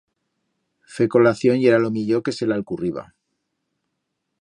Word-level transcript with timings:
Fer 0.93 1.07
colación 1.15 1.59
yera 1.65 1.81
lo 1.85 1.91
millor 1.99 2.23
que 2.29 2.35
se 2.39 2.47
le 2.51 2.57
alcurriba. 2.59 3.03